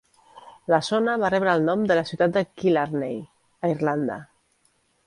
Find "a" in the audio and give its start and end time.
3.69-3.73